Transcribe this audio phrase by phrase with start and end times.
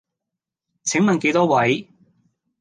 [0.83, 1.87] 請問幾多位？